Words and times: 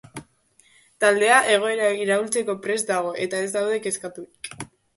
Taldea 1.05 1.35
egoera 1.57 1.91
iraultzeko 2.05 2.57
prest 2.65 2.89
dago, 2.95 3.15
eta 3.29 3.45
ez 3.49 3.55
gaude 3.61 3.81
kezkaturik. 3.87 4.55